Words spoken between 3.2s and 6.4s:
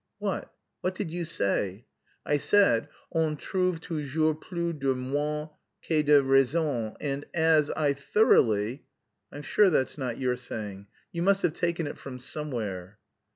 trouve toujours plus de moines que de